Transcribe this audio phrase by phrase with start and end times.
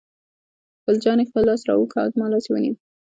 [0.83, 2.75] ګل جانې خپل لاس را اوږد کړ او زما لاس یې ونیو.